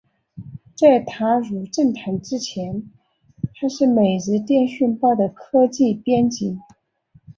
[0.75, 2.89] 在踏入政坛之前
[3.53, 6.57] 他是每日电讯报的科技编辑。